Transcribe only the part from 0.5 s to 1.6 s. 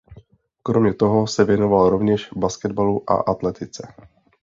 Kromě toho se